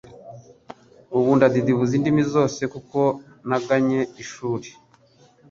[1.17, 2.99] ubu ndadidibuza indimi zose kuko
[3.47, 4.67] nagannye ishuri